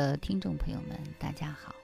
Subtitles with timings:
[0.00, 1.74] 的听众朋友们，大家好，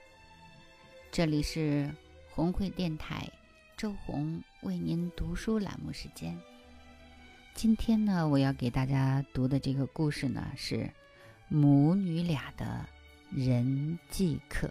[1.11, 1.87] 这里是
[2.31, 3.29] 红会电台
[3.77, 6.35] 周红为您读书栏目时间。
[7.53, 10.91] 今天呢，我要给大家读的这个故事呢，是
[11.47, 12.89] 母女俩的
[13.29, 14.67] 人际课。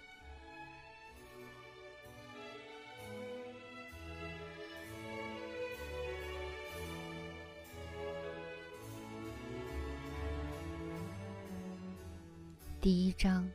[12.87, 13.45] 第一章，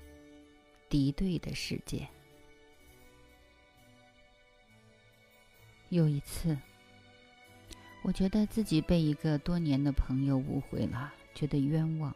[0.90, 2.06] 敌对的世界。
[5.88, 6.54] 有一次，
[8.02, 12.14] 我觉得自己被一个多年的朋友误会了，觉得冤枉，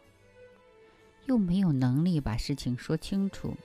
[1.25, 3.57] 又没有能力把事情说清楚，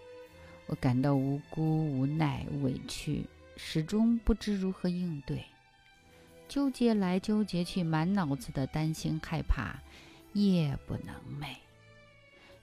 [0.64, 3.27] 我感到无辜、无奈、委屈，
[3.58, 5.45] 始终不知如何应对，
[6.48, 9.83] 纠结来纠结去，满脑子的担心、害怕，
[10.33, 11.56] 夜不能寐。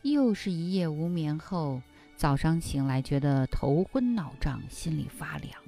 [0.01, 1.81] 又是一夜无眠后，
[2.15, 5.61] 早上醒来觉得头昏脑胀，心里发凉，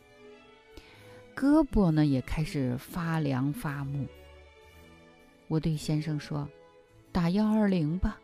[1.35, 4.07] 胳膊呢也开始发凉发木。
[5.49, 6.47] 我对先生说
[7.11, 8.17] ：“打幺二零吧，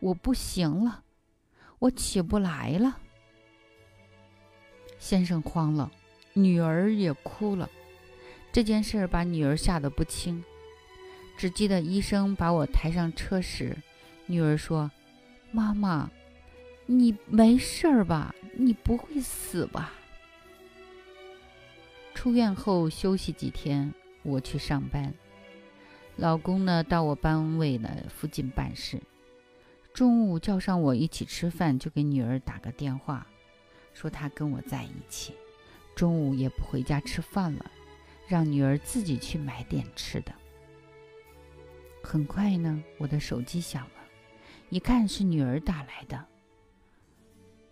[0.00, 1.02] 我不行了，
[1.78, 2.98] 我起不来了。”
[5.00, 5.90] 先生慌了，
[6.34, 7.68] 女儿也哭了。
[8.52, 10.44] 这件事把女儿吓得不轻，
[11.38, 13.74] 只记得医生把我抬上车时，
[14.26, 14.90] 女儿说。
[15.54, 16.10] 妈妈，
[16.84, 18.34] 你没事儿吧？
[18.56, 19.92] 你不会死吧？
[22.12, 23.94] 出院后休息几天，
[24.24, 25.14] 我去上班。
[26.16, 29.00] 老公呢，到我班位呢附近办事。
[29.92, 33.24] 中午叫上我一起吃饭，就给女儿打个电话，
[33.92, 35.34] 说他跟我在一起，
[35.94, 37.70] 中午也不回家吃饭了，
[38.26, 40.34] 让女儿自己去买点吃的。
[42.02, 43.88] 很快呢，我的手机响。
[44.74, 46.26] 一看是女儿打来的。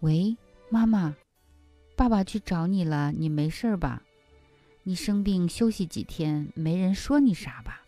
[0.02, 0.36] 喂，
[0.70, 1.16] 妈妈，
[1.96, 4.00] 爸爸去找你了，你没事吧？
[4.84, 7.82] 你生病休息几天，没人说你啥吧？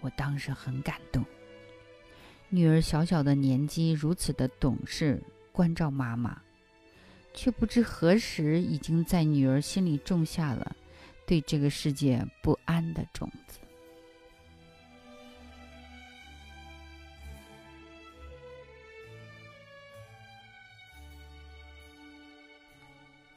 [0.00, 1.24] 我当时很感动，
[2.50, 6.38] 女儿小小的年纪如此的懂事，关照妈妈，
[7.32, 10.76] 却不知何时已经在女儿心里种下了
[11.24, 13.58] 对这个世界不安的种子。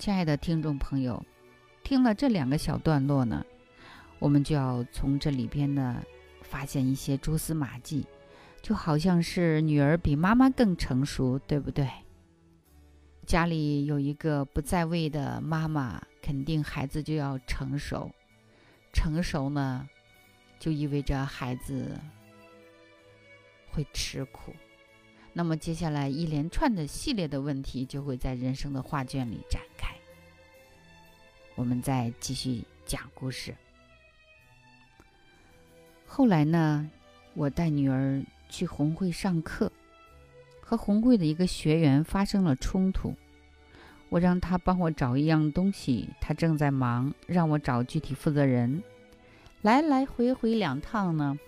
[0.01, 1.23] 亲爱的听众朋友，
[1.83, 3.45] 听了这两个小段落呢，
[4.17, 6.03] 我们就要从这里边呢
[6.41, 8.07] 发现一些蛛丝马迹，
[8.63, 11.87] 就好像是女儿比妈妈更成熟，对不对？
[13.27, 18.09] 家里有一个不在位的妈妈，肯定孩子就要成熟，
[18.91, 19.87] 成熟呢，
[20.57, 21.95] 就意味着孩子
[23.69, 24.51] 会吃苦。
[25.33, 29.95] 那么接下来一连串的系列的问题就会在人生的画卷里展开。
[31.55, 33.55] 我们再继续讲故事。
[36.05, 36.89] 后来呢，
[37.33, 39.71] 我带女儿去红会上课，
[40.59, 43.15] 和红会的一个学员发生了冲突。
[44.09, 48.83] 我让他帮我找一样东西，他正在忙，让我找具体负责人。
[49.61, 51.39] 来来回回两趟呢，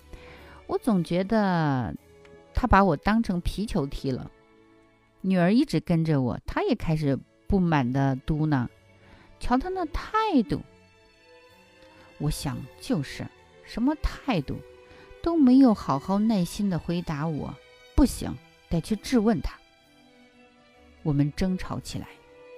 [0.68, 1.94] 我总觉得。
[2.64, 4.32] 他把我当成皮球踢了，
[5.20, 8.70] 女儿一直跟着我，她也开始不满的嘟囔
[9.38, 10.62] ：“瞧他那态度。”
[12.20, 13.28] 我想就是
[13.66, 14.56] 什么态度
[15.22, 17.54] 都没有，好好耐心的回答我，
[17.98, 18.34] 不行，
[18.70, 19.60] 得去质问他。
[21.02, 22.08] 我们争吵起来，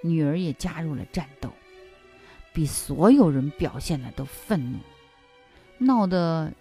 [0.04, 1.50] 女儿也加入了战斗，
[2.54, 4.78] 比所有人表现的都愤怒，
[5.80, 6.54] 闹得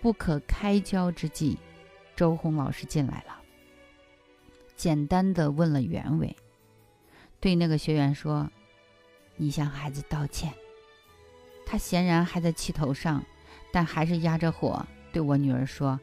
[0.00, 1.58] 不可开交之际。
[2.22, 3.36] 周红老师进来了，
[4.76, 6.36] 简单的问了原委，
[7.40, 8.48] 对那个学员说
[9.36, 10.54] ：“你向孩子道歉。”
[11.66, 13.20] 他显然还在气头上，
[13.72, 15.98] 但还是压着火对我女儿说：“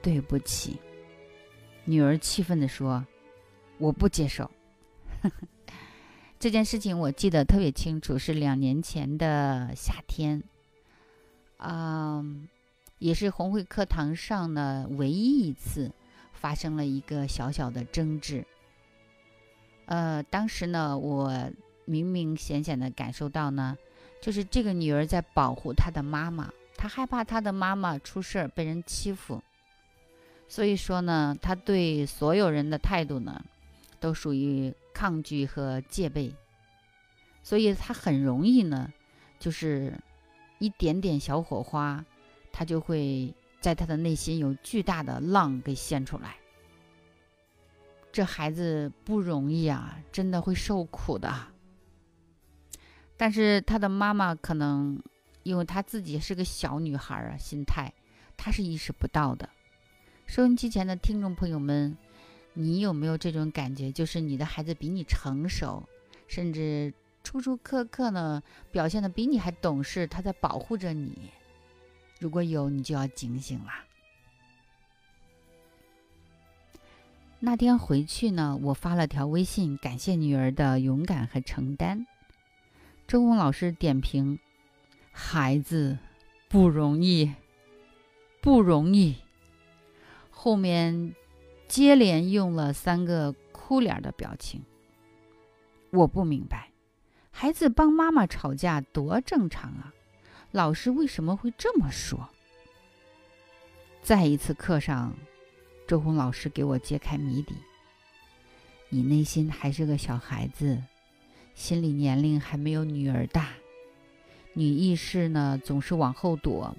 [0.00, 0.78] 对不起。”
[1.84, 3.04] 女儿气愤的说
[3.78, 4.48] ：“我不接受。
[6.38, 10.40] ”这件事情我记得特别清楚，是两年前的夏天，
[11.56, 12.48] 嗯，
[12.98, 15.90] 也是红会课堂上呢唯一一次
[16.32, 18.44] 发生了一个小小的争执。
[19.86, 21.50] 呃，当时呢，我
[21.84, 23.76] 明明显显的感受到呢，
[24.20, 29.42] 就是这个女儿在保护她的妈妈，她害怕她的妈妈出事儿被人欺负，
[30.48, 33.44] 所以说呢，她对所有人的态度呢，
[34.00, 34.74] 都属于。
[34.96, 36.32] 抗拒和戒备，
[37.42, 38.90] 所以他很容易呢，
[39.38, 39.92] 就是
[40.58, 42.02] 一点点小火花，
[42.56, 46.36] 他就会在他的内心有巨大的浪给掀出来。
[48.10, 51.30] 这孩子不容易啊，真的会受苦的。
[53.18, 54.98] 但是他的妈妈可能
[55.42, 57.92] 因为他自己是个小女孩啊，心态
[58.38, 59.46] 他是意识不到的。
[60.26, 61.94] 收音机前的听众朋友们。
[62.58, 63.92] 你有没有这种感觉？
[63.92, 65.86] 就是你的孩子比你成熟，
[66.26, 66.90] 甚至
[67.22, 68.42] 初初刻刻呢，
[68.72, 71.30] 表现的比你还懂事，他在保护着你。
[72.18, 73.72] 如果有，你就要警醒了。
[77.38, 82.06] 那天回去呢，我发了条微信，感谢女儿的勇敢和承担。
[83.06, 84.38] 周红老师点评：
[85.12, 85.98] 孩子
[86.48, 87.34] 不容易，
[88.40, 89.16] 不容易。
[90.30, 91.14] 后面。
[91.68, 94.62] 接连用了三个哭脸的表情。
[95.90, 96.70] 我不明白，
[97.32, 99.92] 孩子帮妈妈吵架多正常啊，
[100.56, 102.30] 老师为什么会这么说？
[104.02, 105.14] 再一次课上，
[105.86, 107.54] 周红老师给我揭开谜底：
[108.88, 110.82] 你内心还是个小孩子，
[111.54, 113.48] 心理年龄还没有女儿大，
[114.54, 116.74] 女意识呢总是往后躲，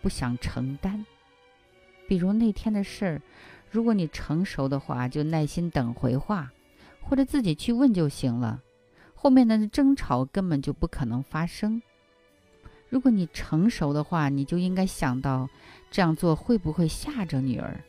[0.00, 1.06] 不想承担。
[2.08, 3.22] 比如那天的事儿。
[3.70, 6.52] 如果你成熟的话，就耐心等回话，
[7.00, 8.60] 或者自己去问就行了。
[9.14, 11.80] 后面的争吵根本就不可能发生。
[12.92, 15.48] 如果你成熟的话，你就应该想到
[15.90, 17.82] 这样做会不会吓着女儿，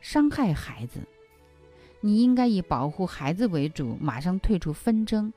[0.00, 1.00] 伤害孩子。
[2.00, 5.30] 你应该以保护孩子为主，马上退出纷争。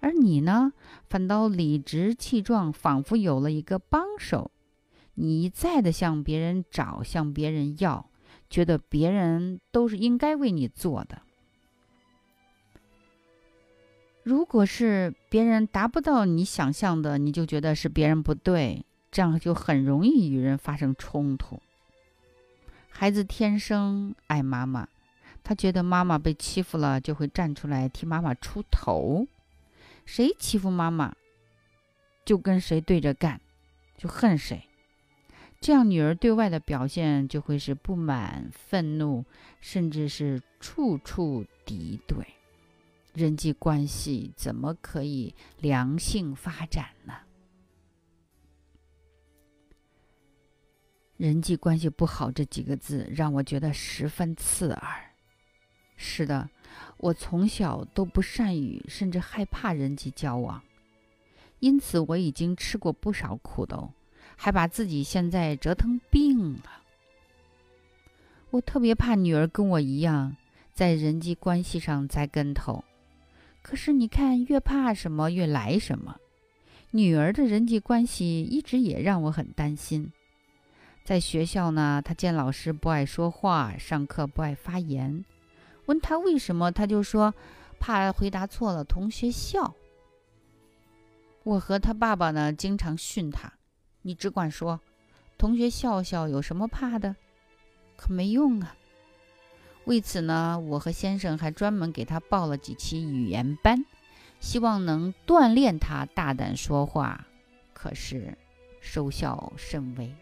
[0.00, 0.72] 而你呢，
[1.08, 4.50] 反倒理直气壮，仿佛有了一个帮手。
[5.14, 8.10] 你一再的向别人找，向别人要。
[8.50, 11.22] 觉得别人都是应该为你做的。
[14.24, 21.60] 如果是别人达不到你想象的，你就觉得是别人不对，这样就很容易与人发生冲突。
[22.88, 24.88] 孩子天生爱妈妈，
[25.42, 29.26] 他觉得妈妈被欺负了，就会站出来替妈妈出头。
[30.06, 31.14] 谁欺负妈妈，
[32.24, 33.38] 就跟谁对着干，
[33.98, 34.62] 就恨谁。
[35.60, 39.24] 这样，女儿对外的表现就会是不满、愤怒，
[39.60, 42.16] 甚至是处处敌对，
[43.14, 47.14] 人际关系怎么可以良性发展呢？
[51.16, 55.14] 人际关系不好这几个字让我觉得十分刺耳。
[55.96, 56.50] 是的，
[56.96, 60.60] 我从小都不善于，甚至害怕人际交往，
[61.60, 63.92] 因此我已经吃过不少苦头。
[64.36, 66.82] 还把自己现在折腾病了。
[68.50, 70.36] 我特别怕女儿跟我一样，
[70.72, 72.82] 在人际关系上栽跟头。
[73.64, 76.14] 可是你看，越怕什么越来什么。
[76.90, 80.12] 女儿的人际关系一直也让我很担心。
[81.02, 85.24] 在学校呢，她见老师不爱说话，上课不爱发言。
[85.86, 87.34] 问她为什么，她就说
[87.80, 89.74] 怕回答错了同学笑。
[91.42, 93.50] 我和她爸爸呢，经常训她。
[94.02, 94.78] 你只管说，
[95.38, 97.16] 同学笑笑有什么怕的？
[97.96, 98.76] 可没用啊！
[99.84, 103.84] 为此呢，我和先生还专门给他报了几期语言班，
[104.40, 107.26] 希望能锻炼他大胆说话。
[107.72, 108.36] 可是
[108.80, 110.14] 收效甚微。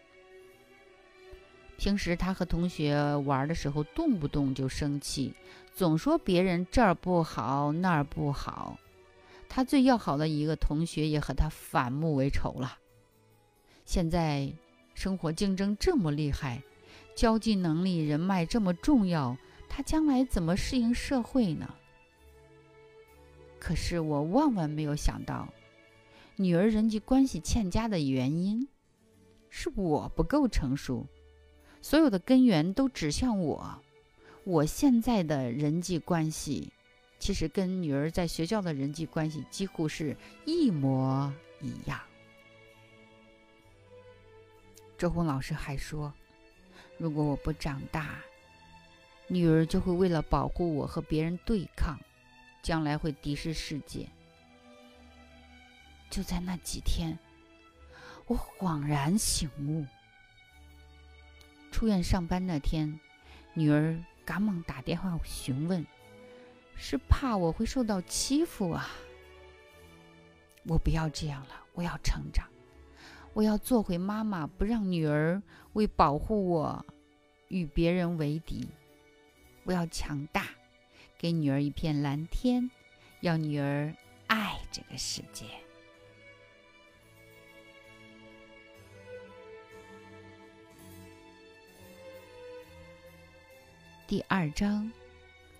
[1.77, 5.35] 平时他和同学玩的时候，动不动就生气，
[5.75, 8.79] 总说别人这儿不好那儿不好。
[9.49, 12.79] 他最要好的一个同学也和他反目为仇了。
[13.85, 14.53] 现在
[14.95, 16.63] 生活竞争这么厉害，
[17.15, 19.37] 交际能力、人脉这么重要，
[19.75, 21.75] 他将来怎么适应社会呢？
[23.59, 25.49] 可是我万万没有想到，
[26.37, 28.69] 女儿人际关系欠佳的原因
[29.49, 31.07] 是我不够成熟，
[31.81, 33.81] 所有的根源都指向我。
[34.45, 36.71] 我现在的人际关系，
[37.19, 40.15] 其实跟女儿在学校的人际关系几乎是
[40.45, 41.99] 一模一样。
[44.99, 46.13] 周红老师还说
[46.99, 48.19] ：“如果我不长大，
[49.29, 51.99] 女儿就会为了保护我和别人对抗，
[52.63, 54.09] 将来会敌视世界。
[56.11, 57.19] 就在那几天，
[58.27, 59.87] 我恍然醒悟。
[61.71, 63.01] 出院上班那天，
[63.55, 65.87] 女儿赶忙打电话询问，
[66.77, 68.91] 是怕我会受到欺负啊。
[70.65, 72.47] 我不要这样了，我要成长，
[73.33, 76.85] 我要做回妈妈，不让女儿为保护我
[77.49, 78.69] 与别人为敌。
[79.65, 80.49] 我要强大，
[81.17, 82.69] 给女儿一片蓝天，
[83.21, 83.95] 要女儿
[84.27, 85.45] 爱这个世界。
[94.09, 94.91] 第二章，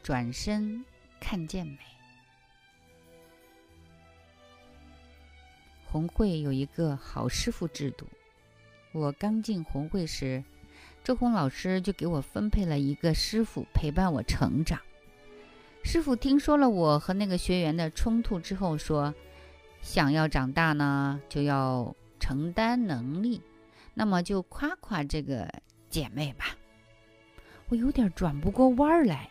[0.03, 0.85] 转身
[1.21, 1.79] 看见美。
[5.87, 8.07] 红会有一个好师傅制度。
[8.93, 10.43] 我刚进红会时，
[11.05, 14.79] 周红老师就给我分配了一个师傅陪伴我成长。
[15.83, 19.13] 师傅听说了我和那个学员的冲突之后，说
[19.83, 23.43] ：“想要长大呢，就要承担能力，
[23.95, 25.49] 那么就夸夸这个
[25.91, 26.57] 姐妹吧。”
[27.69, 29.29] 我有点转不过弯来。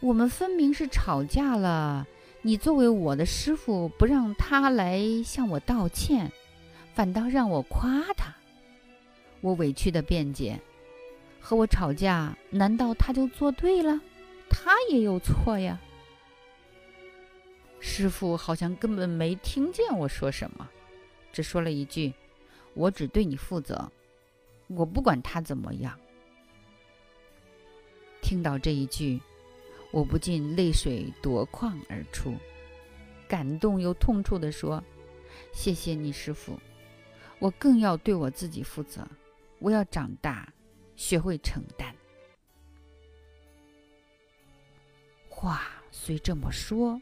[0.00, 2.06] 我们分明是吵架了，
[2.42, 6.30] 你作为我的师傅，不让他来向我道歉，
[6.92, 8.34] 反倒让我夸他。
[9.40, 10.60] 我委屈的辩解
[11.40, 14.00] ：“和我吵架，难道他就做对了？
[14.50, 15.80] 他也有错呀。”
[17.80, 20.68] 师傅好像根本没听见我说什么，
[21.32, 22.12] 只说了一句
[22.74, 23.90] ：“我只对你负责，
[24.66, 25.98] 我不管他怎么样。”
[28.20, 29.20] 听到这一句，
[29.92, 32.34] 我不禁泪水夺眶而出，
[33.28, 34.82] 感动又痛楚地说
[35.54, 36.58] ：“谢谢你，师傅，
[37.38, 39.06] 我更要对我自己负责，
[39.58, 40.50] 我要长大，
[40.96, 41.94] 学会承担。”
[45.28, 47.00] 话虽这么说，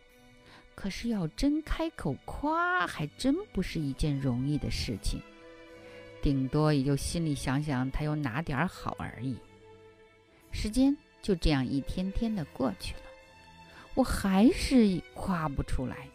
[0.75, 5.21] 可是要真开口夸，还真不是一件容易的事情。
[6.23, 9.37] 顶多也就心里想想他有哪点好而已。
[10.53, 10.97] 时间。
[11.23, 13.01] 就这样一天天的过去了，
[13.95, 16.09] 我还是夸不出来。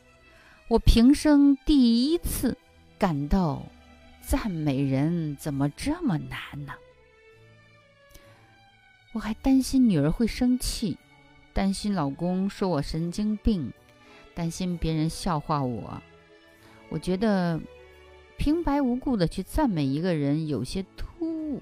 [0.69, 2.57] 我平生第一次
[2.97, 3.61] 感到
[4.21, 6.73] 赞美人怎么这么难呢？
[9.13, 10.97] 我还担心女儿会生气，
[11.51, 13.73] 担心老公说我神经病，
[14.33, 16.01] 担心别人笑话我。
[16.87, 17.59] 我觉得
[18.37, 21.61] 平白无故的去赞美一个人有些突兀。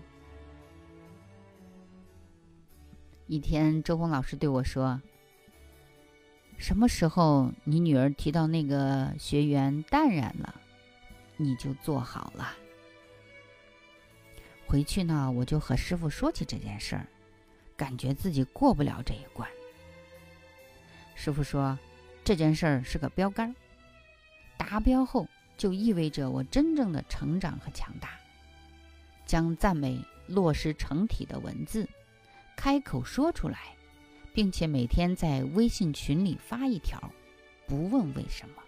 [3.25, 5.01] 一天，周红老师对我说
[6.57, 10.58] ：“什么时候你女儿提到那个学员淡然了，
[11.39, 12.53] 你就做好了。”
[14.67, 17.07] 回去呢，我就和师傅说起这件事儿，
[17.75, 19.49] 感觉自己过不了这一关。
[21.15, 21.77] 师傅说
[22.23, 23.55] ：“这件事儿是个标杆，
[24.57, 25.27] 达标后
[25.57, 28.11] 就意味着我真正的成长和强大。
[29.25, 31.87] 将赞美落实成体的文字。”
[32.55, 33.73] 开口说出来，
[34.33, 37.01] 并且每天在微信群里发一条，
[37.65, 38.61] 不问为什么，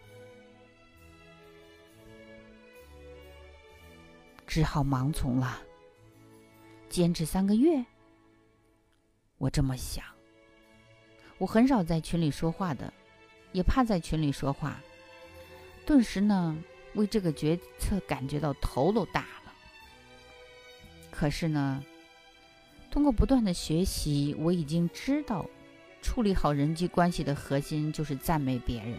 [4.51, 5.61] 只好盲从了。
[6.89, 7.85] 坚持三个月，
[9.37, 10.03] 我这么想。
[11.37, 12.93] 我很少在群里说话的，
[13.53, 14.77] 也怕在群里说话。
[15.85, 16.61] 顿时呢，
[16.95, 19.53] 为这个决策感觉到头都大了。
[21.09, 21.81] 可是呢。
[22.91, 25.45] 通过不断的学习，我已经知道，
[26.01, 28.97] 处理好人际关系的核心就是赞美别人。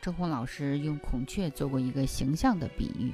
[0.00, 3.12] 周红老师用孔雀做过一个形象的比喻：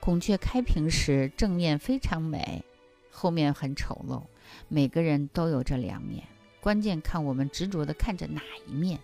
[0.00, 2.64] 孔雀开屏时正面非常美，
[3.10, 4.22] 后面很丑陋。
[4.66, 6.24] 每个人都有这两面，
[6.60, 8.98] 关键看我们执着的看着哪一面。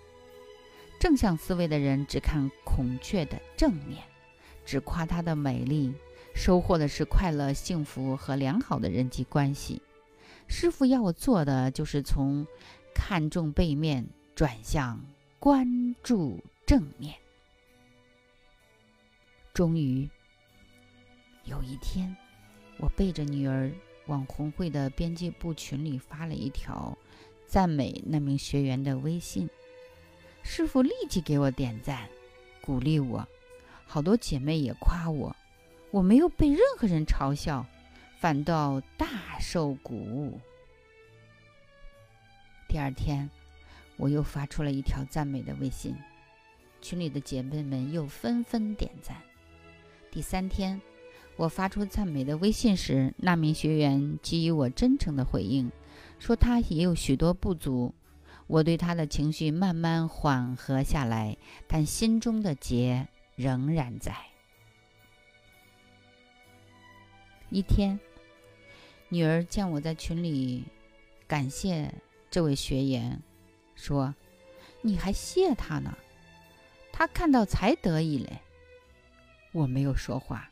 [0.99, 4.03] 正向思维的人只看孔雀的正面，
[4.65, 5.93] 只夸它的美丽。
[6.35, 9.81] 收获的是快乐、幸福和良好的人际关系。
[10.49, 12.47] 师傅要我做的就是从
[12.95, 15.03] 看重背面转向
[15.38, 17.15] 关注正面。
[19.55, 20.07] 终于
[21.47, 22.15] 有一天，
[22.79, 23.73] 我背着女儿
[24.07, 26.97] 往红会的编辑部群里发了一条
[27.47, 29.49] 赞美那名学员的微信，
[30.43, 32.09] 师傅立即给我点赞，
[32.61, 33.26] 鼓励我，
[33.87, 35.35] 好多姐妹也夸我。
[35.93, 37.65] 我没有被任何人嘲笑，
[38.19, 40.41] 反倒大受鼓舞。
[42.69, 43.31] 第二天，
[43.97, 45.97] 我又发出了一条赞美的微信，
[46.83, 49.17] 群里的姐妹们又纷纷点赞。
[50.11, 50.81] 第三天，
[51.37, 55.71] 我发出赞美的微信时，那名学员给予我真诚的回应，
[56.19, 57.95] 说他也有许多不足，
[58.47, 64.16] 我对他的情绪慢慢缓和下来，但心中的结仍然在。
[67.50, 68.00] 一天，
[69.11, 70.64] 女儿见我在群里
[71.28, 71.93] 感谢
[72.31, 73.23] 这位学员，
[73.75, 74.14] 说
[74.81, 75.97] ：“你还谢他呢？
[76.93, 78.40] 他看到才得意嘞。”
[79.52, 80.50] 我没有说话，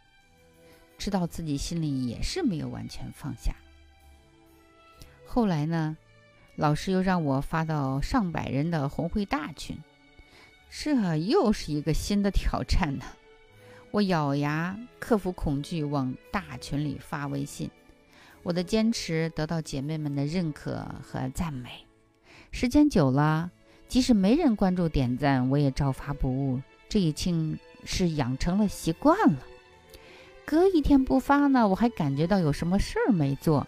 [1.04, 3.54] 知道自己心里也是没有完全放下。
[5.26, 5.99] 后来呢？
[6.56, 9.76] 老师又让我发到上百人的红会大群，
[10.70, 13.04] 这又是一个新的挑战呢。
[13.90, 17.70] 我咬牙克服恐惧，往大群里发微信。
[18.42, 21.84] 我的坚持得到姐妹们的认可和赞美。
[22.50, 23.50] 时间久了，
[23.88, 26.62] 即使没人关注点赞，我也照发不误。
[26.88, 29.42] 这已经是养成了习惯了。
[30.46, 33.66] 隔一天不发呢，我还感觉到有什么事儿没做，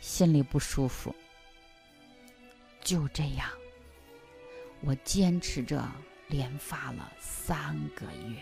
[0.00, 1.14] 心里不舒服。
[2.82, 3.48] 就这样，
[4.82, 5.82] 我坚持着
[6.28, 8.40] 连发了三个月。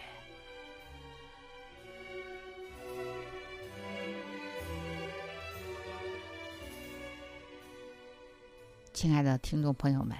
[8.92, 10.16] 亲爱的听众朋友们，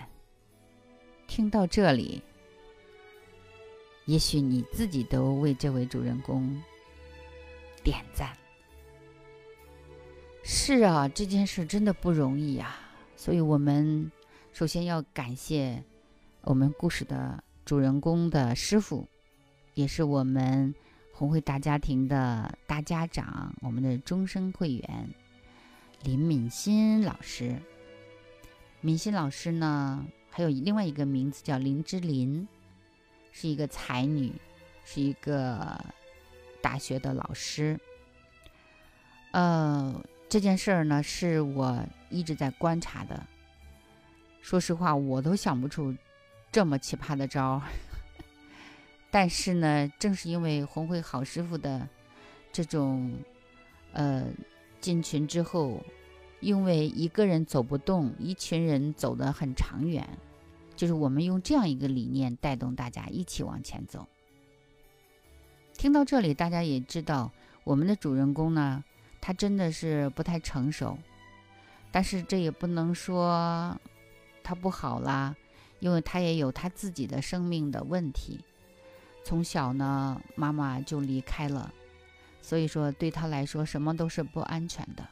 [1.28, 2.22] 听到这里，
[4.06, 6.60] 也许你自己都为这位主人公
[7.82, 8.36] 点赞。
[10.44, 12.76] 是啊，这件事真的不容易呀。
[13.16, 14.10] 所以，我们
[14.52, 15.82] 首先要感谢
[16.42, 19.06] 我们故事的主人公的师傅，
[19.74, 20.74] 也是我们
[21.12, 25.08] 红会大家庭的大家长，我们的终身会员
[26.02, 27.56] 林敏欣老师。
[28.80, 32.48] 敏欣老师呢，还有另外一个名字叫林之琳，
[33.30, 34.32] 是一个才女，
[34.84, 35.78] 是一个
[36.62, 37.78] 大学的老师。
[39.32, 40.02] 呃。
[40.28, 43.22] 这件事儿呢，是我一直在观察的。
[44.40, 45.94] 说实话，我都想不出
[46.50, 47.62] 这么奇葩的招儿。
[49.12, 51.86] 但是呢，正是因为红会好师傅的
[52.50, 53.12] 这种
[53.92, 54.24] 呃
[54.80, 55.84] 进群之后，
[56.40, 60.08] 因为一个人走不动，一群人走得很长远，
[60.74, 64.08] 就是我们用这样一个理念带动大家一起往前走。
[65.82, 67.28] 听到这里，大家也知道
[67.64, 68.84] 我们的主人公呢。
[69.20, 70.96] 他真的是不太成熟，
[71.90, 73.76] 但是这也不能说
[74.44, 75.34] 他不好啦，
[75.80, 78.38] 因为他也有他自己的生命的问题。
[79.24, 81.74] 从小呢，妈妈就离开了，
[82.40, 85.04] 所以说对他来说什么都是不安全的。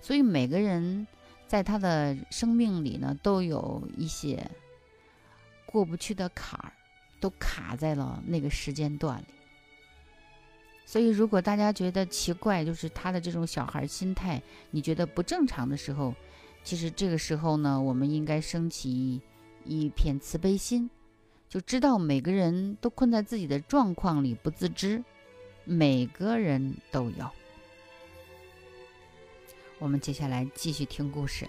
[0.00, 1.04] 所以每个人
[1.48, 4.48] 在他的生命里呢，都有一些
[5.66, 6.72] 过不去的坎儿，
[7.18, 9.24] 都卡在了那个时间段里。
[10.92, 16.14] 所以，如果大家觉得奇怪，就是他的这种小孩心态，你觉得不正常的时候，
[16.62, 19.18] 其实这个时候呢，我们应该升起
[19.64, 20.90] 一片慈悲心，
[21.48, 25.02] 就知道每个人都困在自己的状况里不自知，
[25.64, 27.26] 每个人都有。
[29.78, 31.48] 我们接下来继续听故事。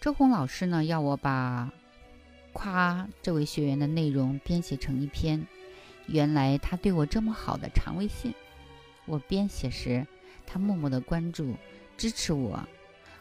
[0.00, 1.70] 周红老师呢，要我把
[2.54, 5.46] 夸这位学员的内容编写成一篇。
[6.06, 8.32] 原来他对我这么好的长微信，
[9.06, 10.06] 我编写时，
[10.46, 11.54] 他默默的关注、
[11.96, 12.66] 支持我，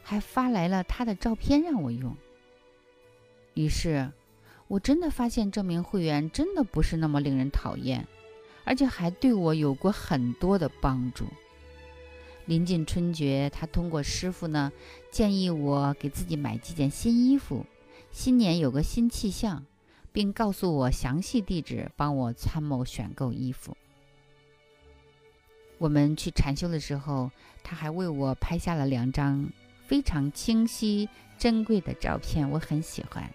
[0.03, 2.15] 还发来了他的照片让我用。
[3.55, 4.11] 于是，
[4.67, 8.07] 我真的发现这名会员真的不是那么令人讨厌，
[8.63, 11.25] 而且还对我有过很多的帮助。
[12.45, 14.71] 临近春节，他通过师傅呢
[15.09, 17.65] 建议我给自己买几件新衣服，
[18.11, 19.65] 新年有个新气象。
[20.15, 23.75] 并告诉我详细地址，帮我参谋选购衣服。
[25.77, 27.29] 我们去禅修的时候，
[27.61, 29.45] 他还为我拍下了两张
[29.85, 33.29] 非常清晰、珍贵的照片，我很喜欢。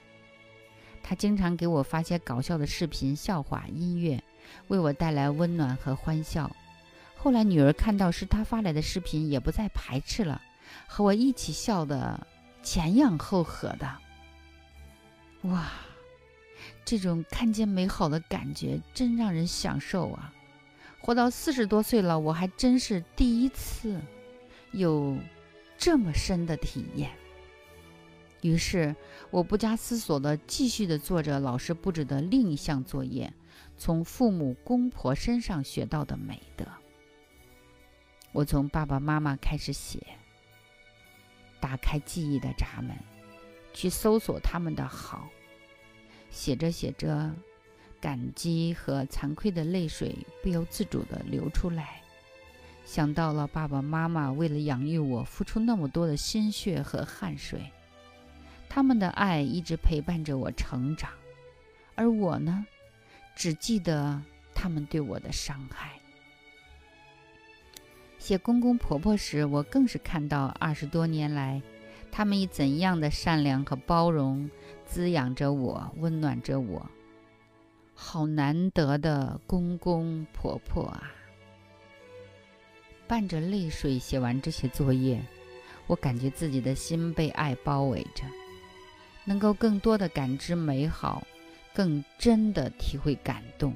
[1.02, 4.18] 他经常给我发些搞笑的视频、笑话、音乐，
[4.68, 6.50] 为我带来温暖和欢笑。
[7.14, 10.40] 后来女儿看到是他发来的视频，也不再排斥了，
[10.86, 12.26] 和我一起笑得
[12.62, 13.98] 前仰后合的。
[15.42, 15.70] 哇！
[16.90, 20.34] 这种看见美好的感觉真让人享受啊！
[20.98, 24.00] 活到四十多岁了，我还真是第一次
[24.72, 25.16] 有
[25.78, 27.12] 这么深的体验。
[28.40, 28.92] 于是，
[29.30, 33.32] 我不加思索地继续地做着老师布置的另一项作业——
[33.78, 36.66] 从父母公婆身上学到的美德。
[38.32, 40.04] 我从爸爸妈妈开始写，
[41.60, 42.96] 打开记忆的闸门，
[43.72, 45.28] 去搜索他们的好。
[46.30, 47.30] 写着写着，
[48.00, 52.00] 感激和惭愧的泪水不由自主地流出来，
[52.84, 57.60] 想到了爸爸妈妈为了养育我付出那么多的心血和汗水，
[58.68, 61.10] 他们的爱一直陪伴着我成长，
[61.94, 62.64] 而我呢，
[63.36, 64.22] 只记得
[64.54, 65.90] 他们对我的伤害。
[68.18, 71.60] 写公公婆婆时，我更是看到二十多年来，
[72.12, 74.50] 他们以怎样的善良和包容
[74.84, 76.84] 滋养着我，温暖着我。
[77.94, 81.12] 好难得的公公婆婆啊！
[83.06, 85.20] 伴着泪水写完这些作业，
[85.86, 88.24] 我感觉自己的心被爱包围着，
[89.24, 91.26] 能够更多的感知美好，
[91.74, 93.74] 更真的体会感动，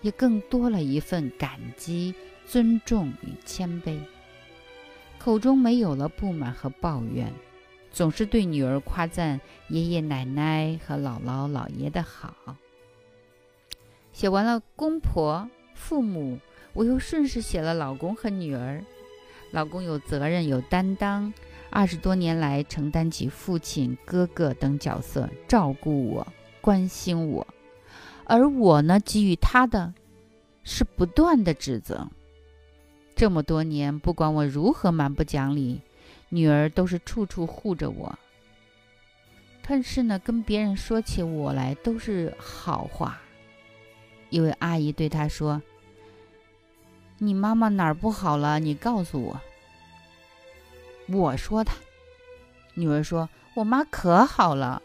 [0.00, 2.14] 也更多了一份感激、
[2.46, 3.98] 尊重与谦卑。
[5.24, 7.32] 口中没有了不满和抱怨，
[7.90, 12.58] 总是对女儿夸赞爷爷奶奶和姥姥姥爷的好。
[14.12, 16.38] 写完了公婆、父母，
[16.74, 18.84] 我又顺势写了老公和女儿。
[19.50, 21.32] 老公有责任、有担当，
[21.70, 26.26] 二十多年来承担起父亲、哥哥等角色，照顾我、
[26.60, 27.46] 关心我；
[28.26, 29.94] 而我呢，给予他的
[30.64, 32.10] 是不断的指责。
[33.16, 35.80] 这么多年，不管我如何蛮不讲理，
[36.28, 38.18] 女儿都是处处护着我。
[39.66, 43.20] 但是呢，跟别人说起我来都是好话。
[44.30, 45.62] 一位阿姨对他说
[47.18, 48.58] ：“你妈妈哪儿不好了？
[48.58, 49.40] 你告诉我。”
[51.08, 51.74] 我说她，
[52.74, 54.82] 女儿说：“我妈可好了。”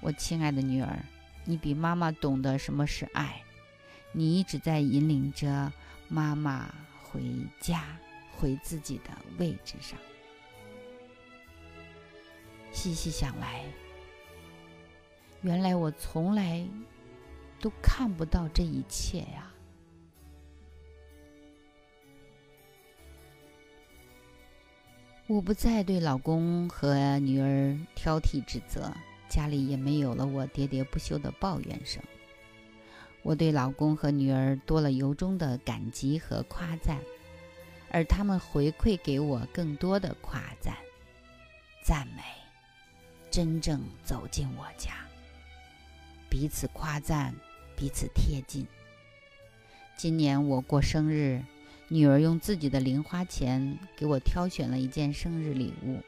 [0.00, 0.98] 我亲爱的女儿，
[1.44, 3.42] 你比妈妈懂得什么是爱，
[4.12, 5.72] 你一直在引领着
[6.08, 7.22] 妈妈回
[7.60, 7.84] 家，
[8.36, 9.98] 回自己的位置上。
[12.72, 13.64] 细细想来，
[15.42, 16.66] 原来我从来。
[17.60, 19.52] 都看不到这一切呀！
[25.26, 28.92] 我不再对老公和女儿挑剔指责，
[29.28, 32.00] 家里也没有了我喋喋不休的抱怨声。
[33.22, 36.98] 我对老公和女儿多了由衷的感激和夸赞，
[37.90, 40.76] 而他们回馈给我更多的夸赞、
[41.84, 42.22] 赞美，
[43.30, 44.92] 真正走进我家，
[46.28, 47.34] 彼此夸赞。
[47.80, 48.66] 彼此贴近。
[49.96, 51.40] 今年我过生日，
[51.86, 56.00] 女儿用自己的零花钱给我挑选了一件生日礼物。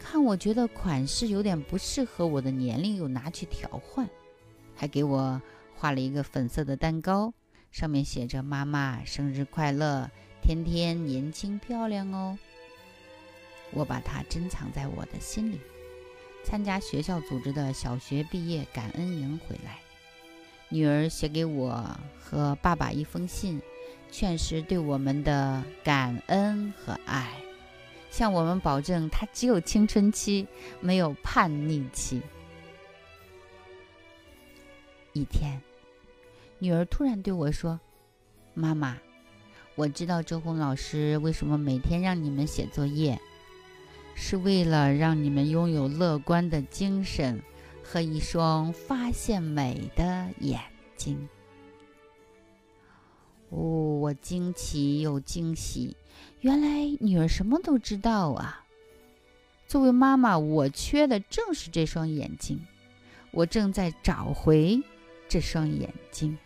[0.00, 4.08] 看我觉得款式有点不适合我的年龄，又拿去调换，
[4.78, 5.42] 还给我
[5.74, 7.34] 画了一个粉色的蛋糕，
[7.72, 10.08] 上面写着“妈妈生日快乐，
[10.40, 12.38] 天天年轻漂亮哦”。
[13.74, 15.60] 我把它珍藏在我的心里。
[16.44, 19.80] 参加学校组织的小学毕业感恩营回来。
[20.68, 21.84] 女儿写给我
[22.20, 23.60] 和爸爸一封信，
[24.12, 27.28] 劝示对我们的感恩和爱，
[28.10, 30.46] 向我们保证她只有青春期，
[30.80, 32.22] 没有叛逆期。
[35.18, 35.60] 一天，
[36.58, 37.80] 女儿突然对我说
[38.54, 38.96] ：“妈妈，
[39.74, 43.20] 我知道周红老师为什么每天让你们写作业，
[44.14, 47.42] 是为了让你们拥有乐观的精神。”
[47.90, 50.60] 和一双发现美的眼
[50.94, 51.26] 睛。
[53.48, 55.96] 哦，我惊奇又惊喜，
[56.42, 58.66] 原来女儿什么都知道啊！
[59.66, 62.60] 作为妈妈，我缺的正是这双眼睛，
[63.30, 64.82] 我正在找回
[65.28, 66.36] 这双眼睛。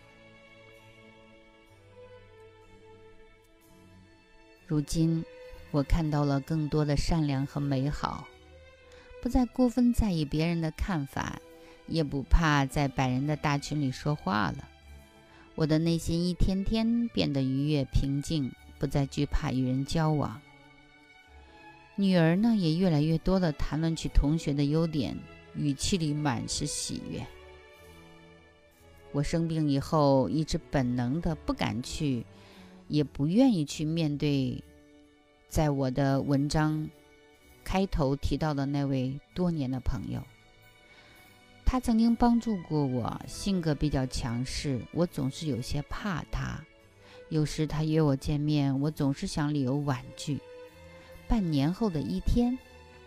[4.67, 5.23] 如今，
[5.71, 8.27] 我看到了更多的善良和美好。
[9.21, 11.39] 不再过分在意别人的看法，
[11.87, 14.67] 也不怕在百人的大群里说话了。
[15.55, 20.41] 我的内心一天天变得愉悦平静，不再惧怕与人交往。
[21.95, 25.15] 女儿呢，也越来越多的谈论起同学的优点，
[25.55, 27.25] 语气里满是喜悦。
[29.13, 32.25] 我生病以后，一直本能的不敢去，
[32.89, 34.61] 也不愿意去面对，
[35.47, 36.89] 在我的文章。
[37.65, 40.21] 开头提到的那位多年的朋友，
[41.63, 43.21] 他曾经帮助过我。
[43.25, 46.61] 性格比较强势，我总是有些怕他。
[47.29, 50.41] 有时他约我见面，我总是想理由婉拒。
[51.25, 52.59] 半年后的一天，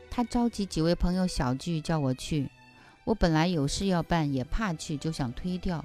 [0.09, 2.49] 他召集几位朋友小聚，叫我去。
[3.05, 5.85] 我本来有事要办，也怕去，就想推掉。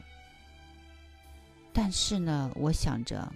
[1.73, 3.31] 但是呢，我想着，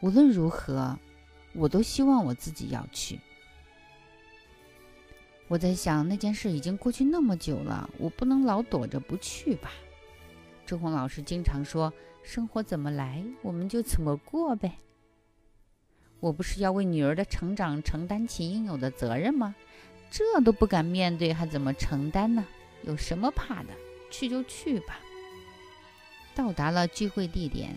[0.00, 0.98] 无论如何，
[1.52, 3.20] 我都希望我自己要去。
[5.48, 9.70] 我在想那件事已经过去那么久了，我不能老躲着不去吧？
[10.64, 11.92] 周红老师经常说
[12.24, 14.78] ：“生活怎么来，我们就怎么过呗。”
[16.18, 19.54] 我不是要为女儿的成长承担起应有的责任吗？
[20.10, 22.44] 这都不敢面对，还怎么承担呢？
[22.82, 23.68] 有什么怕的？
[24.10, 24.98] 去就去吧。
[26.36, 27.74] 到达了聚会地点，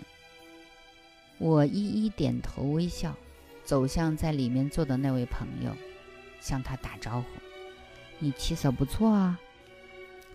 [1.38, 3.16] 我一一点头微笑，
[3.64, 5.74] 走向在里面坐的那位朋友，
[6.42, 7.28] 向他打招呼
[8.20, 9.40] ：“你气色不错啊。”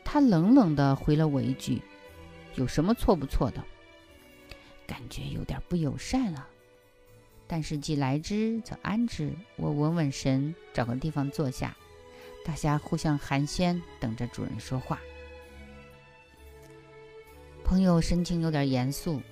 [0.03, 1.83] 他冷冷地回了我一句
[2.57, 3.63] ：“有什么错不错的？”
[4.89, 6.49] 感觉有点不友善啊。
[7.47, 11.77] 但是既来之则安之，我稳稳神，找个地方坐下，
[12.43, 14.99] 大家互相寒暄，等着主人说话。
[17.65, 19.23] 朋友神情有点严肃，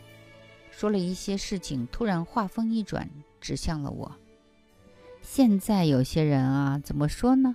[0.70, 3.08] 说了一些事情，突然话锋一转，
[3.42, 4.10] 指向了我。
[5.20, 7.54] 现在有些人啊，怎么说呢？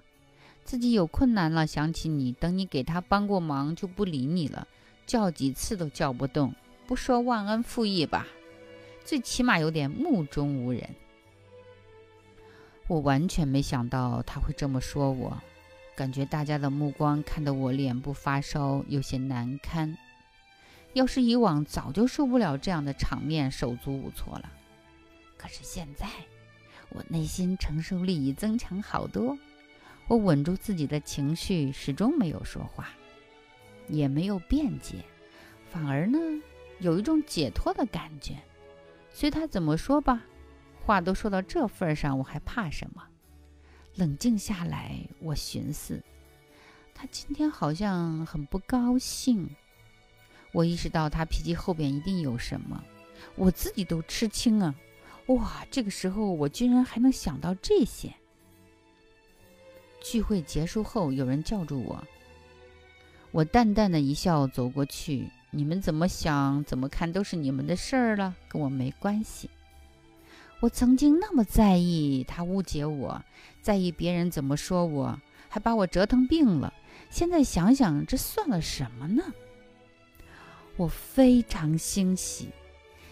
[0.63, 4.67] 自己有困难了，想起你，等你给他帮过忙，就不理你了，
[5.07, 6.53] 叫几次都叫不动。
[6.85, 8.27] 不说忘恩负义吧。
[9.03, 10.87] 最起码有点目中无人。
[12.87, 15.41] 我完全没想到他会这么说我，
[15.95, 19.97] 感觉大家的目光看得我脸部发烧，有些难堪。
[20.97, 24.51] 要是以往，早就受不了这样的场面，手足无措了。
[25.37, 26.09] 可是现在，
[26.89, 29.37] 我内心承受力已增强好多。
[30.07, 32.89] 我稳住自己的情绪，始终没有说话，
[33.87, 35.05] 也没有辩解，
[35.69, 36.17] 反而呢，
[36.79, 38.35] 有一种解脱的感觉。
[39.11, 40.23] 随他怎么说吧，
[40.83, 43.03] 话都说到这份上，我还怕什么？
[43.93, 46.01] 冷静下来，我寻思，
[46.95, 49.47] 他今天好像很不高兴。
[50.51, 52.83] 我意识到他脾气后边一定有什么，
[53.35, 54.73] 我自己都吃惊啊！
[55.27, 58.13] 哇，这个时候我居然还能想到这些。
[60.01, 62.01] 聚会结束后，有人叫住我，
[63.31, 65.29] 我淡淡的一笑，走过去。
[65.51, 69.49] 你们怎么想、怎么看都是你们的事儿了，跟我没关系。
[70.59, 73.21] 我曾经那么在意他误解我，
[73.61, 76.73] 在意别人怎么说我，还把我折腾病了。
[77.09, 79.23] 现在想想，这算了什么呢？
[80.77, 82.49] 我非常欣喜，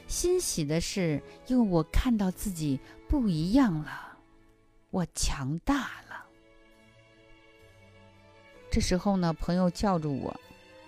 [0.08, 4.18] 欣喜的是，因为我看到自己不一样了，
[4.92, 5.76] 我强大
[6.08, 6.26] 了。
[8.70, 10.40] 这时候呢，朋友叫住我。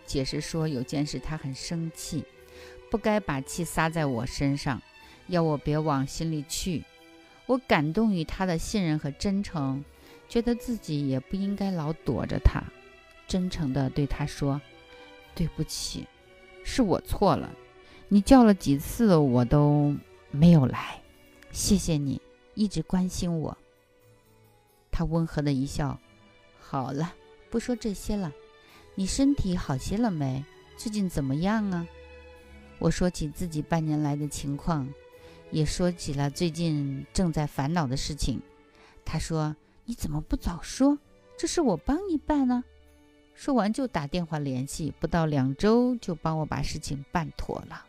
[0.06, 2.24] 解释说有件事他很生气，
[2.90, 4.82] 不该把气撒在我身上，
[5.28, 6.84] 要我别往心里去。
[7.46, 9.84] 我感动于他的信任和真诚，
[10.30, 12.64] 觉得自己也不应该老躲着他，
[13.28, 14.62] 真诚地对他说
[15.36, 16.08] ：“对不起，
[16.70, 17.50] 是我错了。
[18.10, 19.96] 你叫了几次我都
[20.32, 21.02] 没有来，
[21.50, 22.22] 谢谢你
[22.56, 23.58] 一直关心我。”
[24.92, 25.98] 他温和的一笑
[26.60, 27.14] ：“好了，
[27.50, 28.34] 不说这些了。”
[28.96, 30.44] 你身体好些了没？
[30.76, 31.88] 最近怎么样啊？
[32.80, 34.88] 我说起自己半年来的情况，
[35.52, 38.42] 也说起了最近正在烦恼的事情。
[39.06, 41.00] 他说：“你怎么不早说？
[41.38, 42.64] 这事我帮你办呢。”
[43.38, 47.86] 说完就打电话联系，不到两周就帮我把事情办妥了。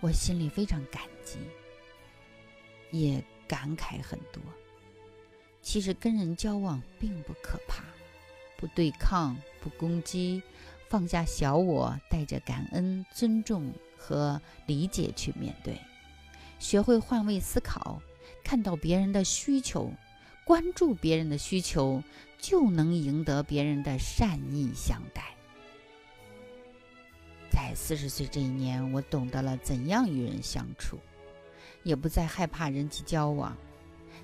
[0.00, 1.38] 我心里非常感激，
[2.90, 4.42] 也感慨很多。
[5.62, 7.82] 其实跟人交往并不可怕，
[8.58, 10.42] 不对抗，不攻击，
[10.90, 15.80] 放下小我，带着感恩、尊重和理解去面对，
[16.58, 18.02] 学会换位思考，
[18.44, 19.90] 看到别人的需求，
[20.48, 22.02] 关注别人的需求，
[22.38, 25.22] 就能赢得别人的善意相待。
[27.50, 30.98] 在四十岁这一年，我懂得了怎样与人相处，
[31.82, 33.54] 也不再害怕人际交往。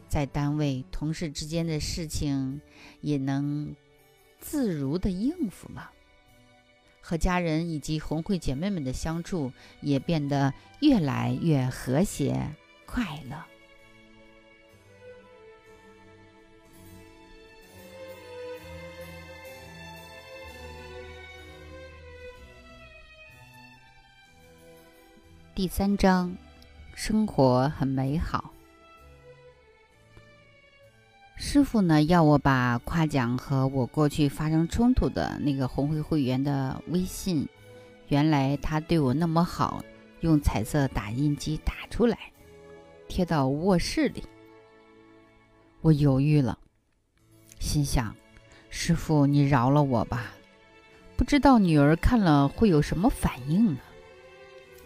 [0.09, 2.59] 在单位同事之间的事情，
[3.03, 3.77] 也能
[4.41, 5.91] 自如的应付了。
[7.03, 12.51] 和家人以及红会姐妹们的相处，也变得越来越和谐
[12.87, 13.37] 快乐。
[25.57, 26.37] 第三章，
[26.97, 28.53] 生活很美好。
[31.37, 37.49] 师傅呢要我把夸奖和我过去发生冲突的那个红会会员的微信，
[38.09, 39.85] 原来他对我那么好，
[40.23, 42.19] 用彩色打印机打出来，
[43.07, 44.25] 贴到卧室里。
[45.83, 46.59] 我犹豫了，
[47.61, 48.13] 心想：
[48.71, 50.35] 师傅你饶了我吧，
[51.17, 53.79] 不知道女儿看了会有什么反应呢？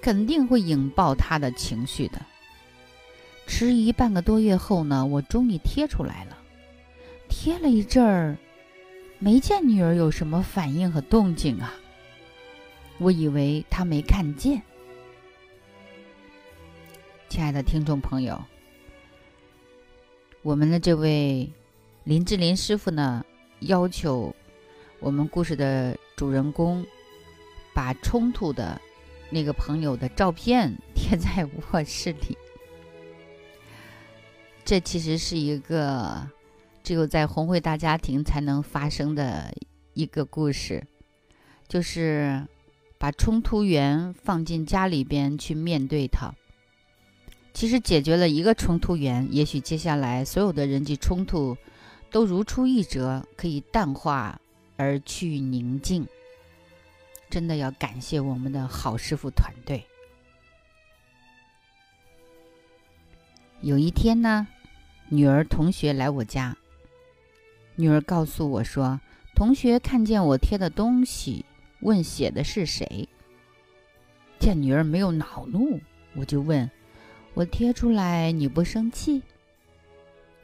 [0.01, 2.21] 肯定会引爆他的情绪的。
[3.47, 6.39] 迟疑半个多月后呢，我终于贴出来了。
[7.29, 8.37] 贴了一阵儿，
[9.19, 11.75] 没见女儿有什么反应和动静啊。
[12.99, 14.61] 我以为她没看见。
[17.29, 18.43] 亲爱的听众朋友，
[20.43, 21.49] 我们的这位
[22.05, 23.25] 林志玲师傅呢，
[23.61, 24.35] 要求
[24.99, 26.85] 我们故事的主人公
[27.75, 28.81] 把冲突的
[29.31, 32.37] 那个朋友的照片 贴在卧室里。
[34.65, 36.29] 这其实是一个
[36.83, 39.53] 只有在红会大家庭才能发生的
[39.95, 40.87] 一个故事，
[41.67, 42.47] 就是
[42.99, 46.35] 把冲突源放进家里边去面对它。
[47.55, 51.57] 其实解决了一个冲突源，也许接下来所有的人际冲突
[52.11, 54.41] 都如出一辙，可以淡化
[54.77, 56.07] 而去宁静。
[57.31, 59.85] 真的要感谢我们的好师傅团队。
[63.61, 64.47] 有一天呢。
[65.11, 66.55] 女儿同学来我家，
[67.77, 69.01] 女儿告诉我说
[69.35, 71.47] ：“同学看见我贴的东西，
[71.81, 73.09] 问写的是谁。”
[74.39, 75.81] 见女儿没有恼怒，
[76.15, 76.71] 我就问
[77.33, 79.23] ：“我贴出来你不生气？”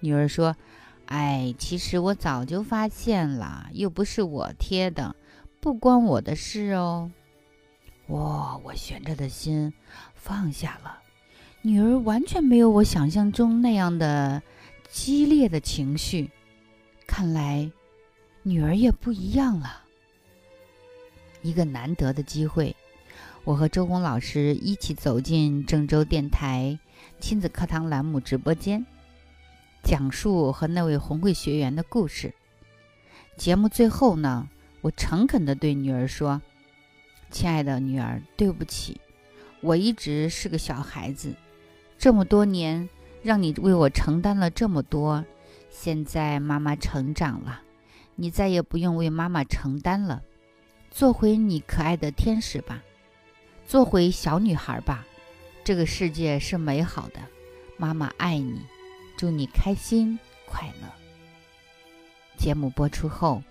[0.00, 0.56] 女儿说
[1.04, 5.14] ：“哎，其实我早就发现了，又不是我贴的，
[5.64, 7.10] 不关我的事哦。”
[8.08, 9.72] 哇，我悬着的心
[10.14, 10.98] 放下了。
[11.62, 14.42] 女儿完全没有我想象中那样的。
[14.90, 16.30] 激烈的情绪，
[17.06, 17.72] 看来
[18.42, 19.82] 女儿也不一样了。
[21.40, 22.76] 一个难得的机会，
[23.42, 26.78] 我和周红老师一起走进郑州电台
[27.18, 28.84] 亲子课堂栏目直播间，
[29.82, 32.34] 讲述和那位红会学员的故事。
[33.36, 34.48] 节目最后呢，
[34.84, 36.42] 我诚恳地对女儿说
[37.32, 39.00] ：“亲爱的女儿，对不起，
[39.62, 41.34] 我一直是个小孩子，
[41.96, 42.86] 这么多年。”
[43.24, 45.24] 让你为我承担了这么多，
[45.70, 47.62] 现在妈妈成长了，
[48.16, 50.22] 你再也不用为妈妈承担了，
[50.90, 52.82] 做回你可爱的天使吧，
[53.66, 55.06] 做回小女孩吧，
[55.64, 57.20] 这个世界是美好的，
[57.78, 58.60] 妈妈爱你，
[59.16, 60.88] 祝你开心快乐。
[62.36, 63.42] 节目播出后，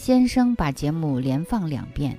[0.00, 2.18] 先生把节目连放两遍，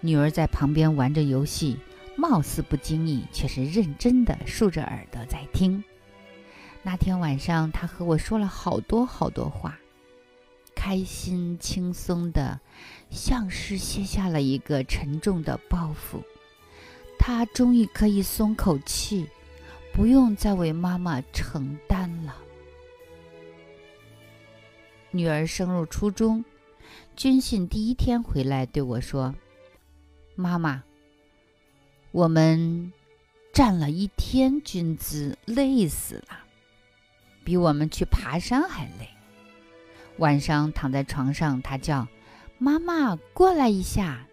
[0.00, 1.78] 女儿在旁边玩着游戏，
[2.16, 5.84] 貌似不经意，却是认真的竖着耳朵在听。
[6.82, 9.78] 那天晚上，他和我说了好多好多话，
[10.74, 12.58] 开心轻松的，
[13.08, 16.20] 像是卸下了一个沉重的包袱。
[17.20, 19.28] 他终于可以松口气，
[19.92, 22.34] 不用再为妈妈承担了。
[25.12, 26.44] 女儿升入初中，
[27.16, 29.34] 军训第一天回来对我说
[30.36, 30.82] ：“妈妈，
[32.12, 32.92] 我们
[33.54, 36.40] 站了一天军姿，累死了。”
[37.42, 39.08] 比我们去爬山还累。
[40.18, 42.06] 晚上躺在床上，他叫
[42.58, 44.26] ：“妈妈，过来一下。”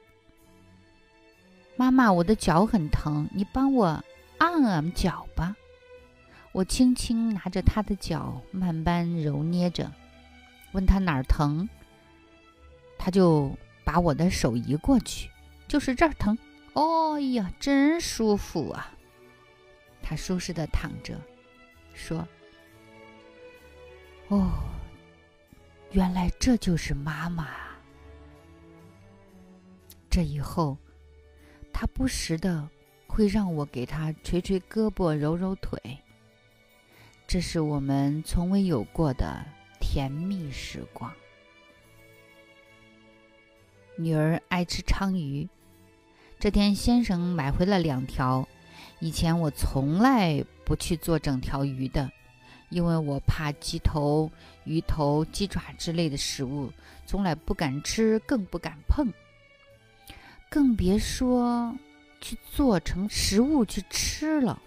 [1.77, 4.03] 妈妈，我的脚很疼，你帮我
[4.39, 5.55] 按按脚吧。
[6.51, 9.89] 我轻轻拿着他的脚，慢慢揉捏着，
[10.73, 11.69] 问他哪儿疼，
[13.03, 15.29] 他就把我的手移过去，
[15.67, 16.37] 就是这儿疼。
[16.71, 18.93] 哦呀，真舒服啊！
[20.01, 21.19] 他舒适的躺着，
[21.93, 22.25] 说。
[24.29, 24.53] 哦，
[25.91, 27.49] 原来这就是妈妈。
[30.09, 30.77] 这以后，
[31.73, 32.69] 他不时的
[33.05, 35.77] 会让我给他捶捶胳膊、揉揉腿。
[37.27, 39.43] 这是我们从未有过的
[39.81, 41.13] 甜蜜时光。
[43.95, 45.47] 女儿爱吃鲳鱼，
[46.39, 48.47] 这天先生买回了两条。
[48.99, 52.11] 以前我从来不去做整条鱼的。
[52.69, 54.31] 因为我怕鸡头、
[54.63, 56.71] 鱼头、鸡爪之类的食物，
[57.05, 59.13] 从来不敢吃，更不敢碰，
[60.49, 61.77] 更别说
[62.19, 64.59] 去做成食物去吃了。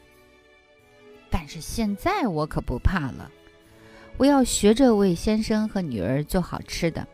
[1.28, 3.28] 但是现在我可不怕了，
[4.18, 7.08] 我要学着为先生和女儿做好吃的，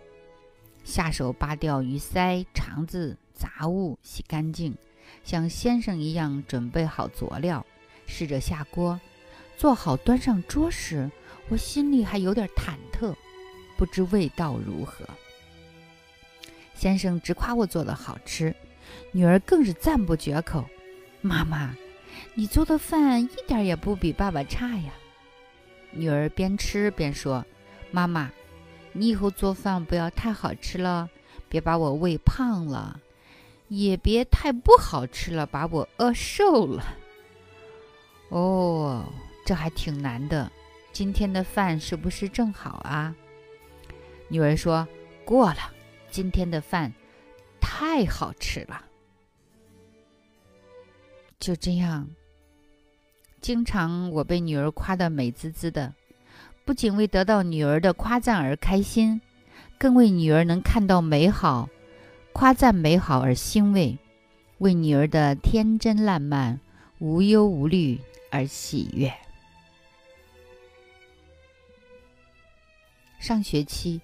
[0.85, 4.75] 下手扒掉鱼鳃、肠子、杂物，洗干净，
[5.25, 7.65] 像先生一样准备好佐料，
[8.06, 9.00] 试着下锅。
[9.56, 11.11] 做好端上桌时，
[11.48, 13.15] 我心里还有点忐忑，
[13.77, 15.06] 不知味道如何。
[16.75, 18.54] 先生直夸我做的好吃，
[19.13, 20.65] 女儿更是赞不绝口
[21.23, 21.77] ：“妈妈，
[22.35, 24.92] 你做的饭一点也不比爸爸差呀！”
[25.92, 27.44] 女儿边吃边说
[27.92, 28.33] ：“妈妈，
[28.93, 31.09] 你以后做饭不要太好吃了，
[31.49, 33.01] 别把我喂胖了，
[33.69, 36.85] 也别太不好吃了，把我饿瘦了。”
[38.31, 39.05] 哦。
[39.45, 40.49] 这还挺难的，
[40.93, 43.13] 今天的饭是不是正好啊？
[44.29, 44.87] 女儿说
[45.25, 45.73] 过了，
[46.13, 46.93] 今天的饭
[47.61, 48.85] 太好吃了。
[51.40, 52.09] 就这样，
[53.40, 55.93] 经常我被女儿夸得美滋滋的，
[56.65, 59.21] 不仅为得到女儿的夸赞而开心，
[59.79, 61.69] 更为女儿能看到美好、
[62.33, 63.98] 夸赞美好而欣慰，
[64.58, 66.60] 为女儿的天真烂漫、
[67.00, 68.00] 无忧无虑
[68.31, 69.13] 而喜悦。
[73.19, 74.00] 上学期，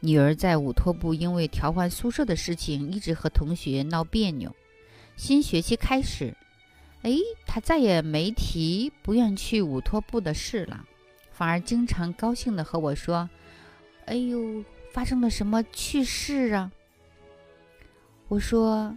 [0.00, 4.54] 女儿在乌托部因为调换宿舍的事情一直和同学闹别扭。
[5.16, 6.36] 新学期开始，
[7.02, 10.84] 哎，她再也没提不愿去乌托部的事了。
[11.32, 13.28] 反而经常高兴地和我说
[14.06, 14.62] ：“哎呦，
[14.92, 16.70] 发生了什么趣事啊？”
[18.28, 18.96] 我说：“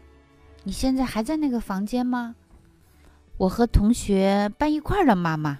[0.64, 2.36] 你现在还在那个房间吗？”
[3.38, 5.16] 我和同学搬一块儿了。
[5.16, 5.58] 妈妈，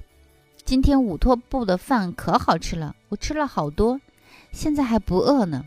[0.64, 4.00] 今天午托部的饭可好吃了，我吃了好多，
[4.52, 5.66] 现在还不饿呢。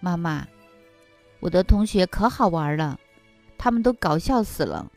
[0.00, 0.46] 妈妈，
[1.40, 2.98] 我的同学可好玩了，
[3.58, 4.90] 他们都搞笑死了，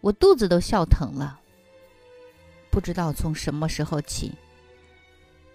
[0.00, 1.40] 我肚子都笑疼了。
[2.70, 4.32] 不知道从什么时候起。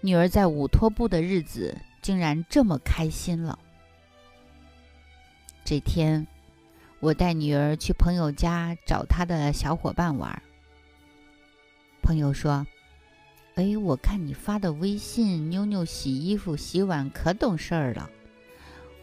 [0.04, 3.58] 女儿在乌托部的日子竟然这么开心了。
[5.64, 6.26] 这天，
[7.00, 10.42] 我带女儿去朋友家找她的小伙伴玩。
[12.02, 12.66] 朋友说
[13.56, 18.10] ：“哎，我看你发的微信，妞妞洗衣服、洗碗可懂事儿了。”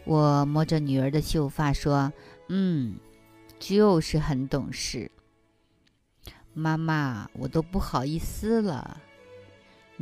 [0.06, 2.12] 我摸着女儿的秀发说
[2.48, 2.94] ：“嗯，
[3.58, 5.10] 就是很懂事。”
[6.54, 9.00] 妈妈，我都不好意思了。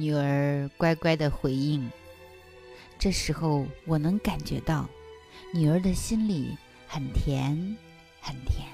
[0.01, 1.91] 女儿乖乖的回应。
[2.99, 4.89] 这时候，我能感觉到
[5.53, 6.57] 女儿的心里
[6.89, 7.77] 很甜，
[8.19, 8.67] 很甜。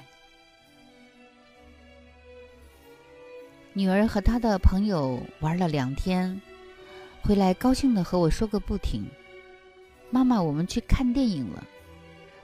[3.73, 6.41] 女儿和她的朋友玩了两天，
[7.21, 9.05] 回来高兴的和我说个不停
[10.09, 11.61] ：“妈妈，我们去看电影了。”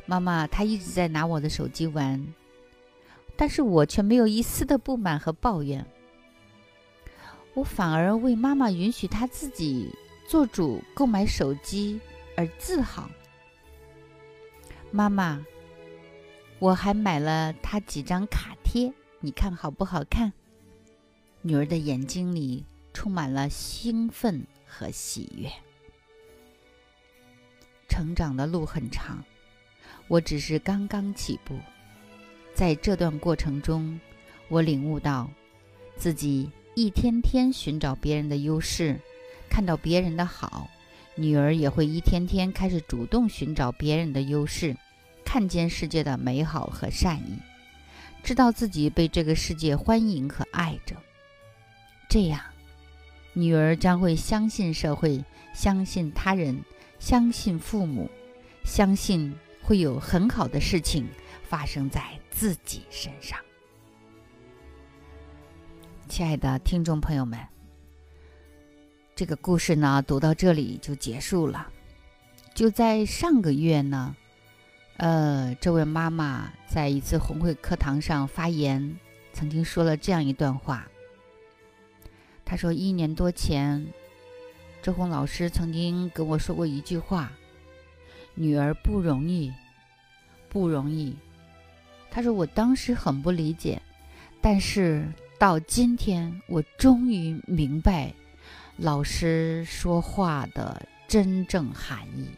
[0.06, 2.22] 妈妈，她一直在拿我的手机玩，
[3.38, 5.86] 但是我却没有一丝的不满和抱怨。
[7.54, 9.94] 我反而为妈妈允许她自己
[10.28, 12.00] 做主购买手机
[12.36, 13.10] 而自豪。
[14.90, 15.46] 妈妈，
[16.60, 20.34] 我还买了她几张卡贴，你看好不好看？
[21.42, 25.52] 女儿的眼睛里充满了兴奋和喜悦。
[27.88, 29.24] 成长的路很长，
[30.08, 31.56] 我只是刚刚起步。
[32.56, 34.00] 在这段过程中，
[34.48, 35.30] 我领悟到
[35.96, 36.50] 自己。
[36.76, 39.00] 一天天寻找别人的优势，
[39.48, 40.68] 看到别人的好，
[41.16, 44.76] 女儿也会一天天开始主动寻找别人的优势，
[45.24, 47.38] 看见世界的美好和善意，
[48.24, 50.96] 知道自己被这个世界欢迎和爱着。
[52.10, 52.42] 这样，
[53.34, 56.60] 女儿将会相信社会，相信他人，
[56.98, 58.10] 相信父母，
[58.64, 61.08] 相信会有很好的事情
[61.44, 63.38] 发生在自己身上。
[66.08, 67.40] 亲爱的听众朋友们，
[69.16, 71.68] 这个故事呢，读到这里就结束了。
[72.54, 74.16] 就在上个月呢，
[74.98, 78.96] 呃，这位妈妈在一次红会课堂上发言，
[79.34, 80.88] 曾经说了这样一段话。
[82.46, 83.84] 她说：“一年多前，
[84.84, 87.32] 周红老师曾经跟我说过一句话
[88.36, 89.52] ：‘女儿不容易，
[90.48, 91.16] 不容易。’
[92.12, 93.82] 她说我当时很不理解，
[94.42, 95.08] 但是。”
[95.44, 98.14] 到今天，我终于明白
[98.78, 102.30] 老师说话的真正含义，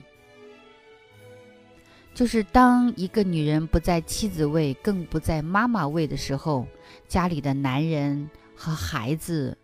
[2.16, 6.66] 就是当一个女人不在妻子位，更不在妈妈位的时候，
[7.08, 9.56] 家里的男人和孩子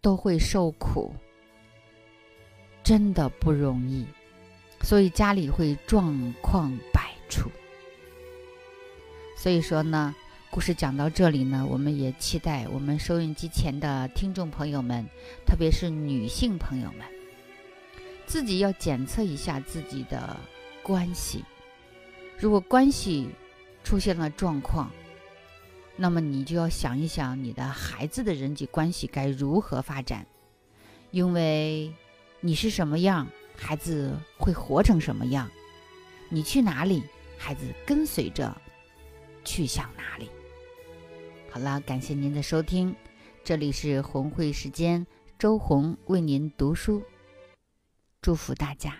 [0.00, 1.14] 都会受苦，
[2.82, 4.06] 真的不容易，
[4.80, 7.50] 所以家里会状况百出。
[9.36, 10.14] 所以说呢。
[10.52, 15.06] 故事讲到这里呢，我们也期待我们收音机前的听众朋友们，
[15.46, 17.06] 特别是女性朋友们，
[18.26, 20.36] 自己要检测一下自己的
[20.82, 21.44] 关系。
[22.36, 23.28] 如果关系
[23.84, 24.90] 出现了状况，
[25.94, 30.26] 那么你就要想一想你的孩子的人际关系该如何发展，
[31.12, 31.94] 因为
[32.40, 35.48] 你是什么样，孩子会活成什么样。
[36.28, 37.04] 你去哪里，
[37.38, 38.52] 孩子跟随着
[39.44, 40.28] 去向哪里。
[41.52, 42.94] 好了，感谢您的收听，
[43.42, 45.04] 这里是红会时间，
[45.36, 47.02] 周红为您读书，
[48.22, 48.96] 祝福大家。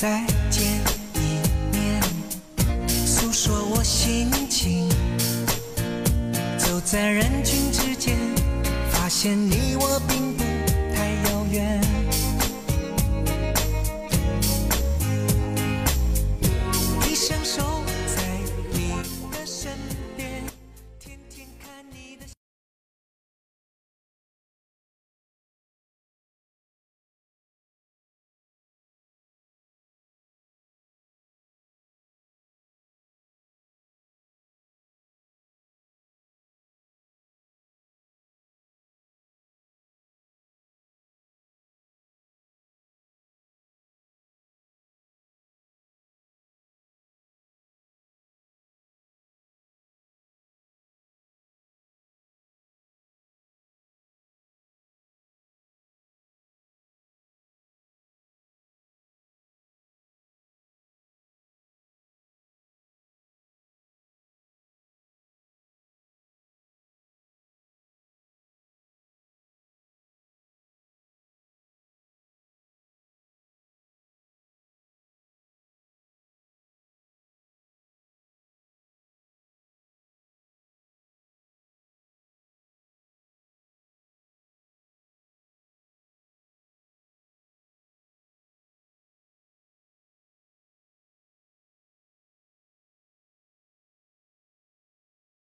[0.00, 0.80] 再见
[1.16, 2.00] 一面。
[3.04, 4.88] 诉说我心情
[6.56, 8.16] 走在人群之间
[8.90, 10.42] 发现你我并不
[10.94, 11.78] 太遥远。
[17.06, 17.62] 一生守